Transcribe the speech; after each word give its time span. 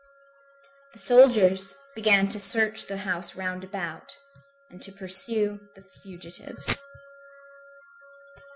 The 0.93 0.97
soldiers 0.97 1.75
began 1.93 2.27
to 2.29 2.39
search 2.39 2.87
the 2.87 2.97
houses 2.97 3.35
round 3.35 3.63
about, 3.63 4.17
and 4.71 4.81
to 4.81 4.91
pursue 4.91 5.59
the 5.75 5.83
fugitives. 5.83 6.83